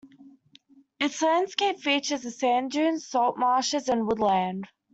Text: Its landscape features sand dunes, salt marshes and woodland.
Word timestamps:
Its 0.99 1.21
landscape 1.21 1.77
features 1.79 2.23
sand 2.39 2.71
dunes, 2.71 3.07
salt 3.07 3.37
marshes 3.37 3.87
and 3.87 4.07
woodland. 4.07 4.65